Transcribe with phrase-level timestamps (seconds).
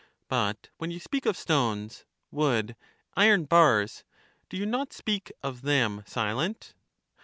[0.29, 2.75] But when you speak of stones, wood,
[3.15, 4.03] iron bars,
[4.49, 6.73] do you not speak (of them) silent?